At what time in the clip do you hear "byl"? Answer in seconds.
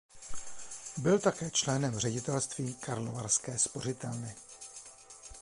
0.97-1.19